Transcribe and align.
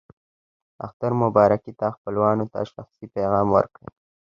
اختر 0.85 1.11
مبارکي 1.23 1.73
ته 1.79 1.87
خپلوانو 1.95 2.45
ته 2.53 2.59
شخصي 2.73 3.05
پیغام 3.15 3.47
ورکړئ. 3.51 3.89